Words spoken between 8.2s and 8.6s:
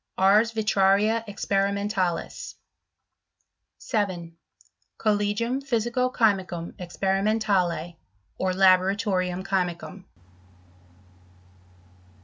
or